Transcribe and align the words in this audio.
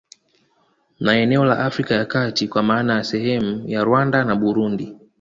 Na 0.99 1.15
eneo 1.15 1.45
la 1.45 1.59
Afrika 1.65 1.95
ya 1.95 2.05
kati 2.05 2.47
kwa 2.47 2.63
maana 2.63 2.93
ya 2.95 3.03
sehemu 3.03 3.67
ya 3.69 3.83
Rwanda 3.83 4.23
na 4.23 4.35
Burundi 4.35 4.95